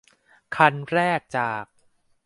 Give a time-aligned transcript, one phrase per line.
[0.55, 1.65] คันแรกจาก